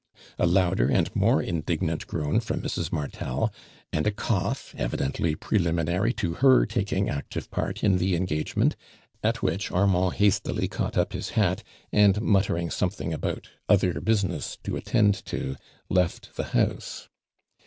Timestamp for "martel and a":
2.91-4.11